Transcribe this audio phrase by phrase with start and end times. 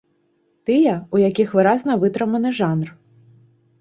[0.69, 2.89] Тыя, у якіх выразна вытрыманы жанр.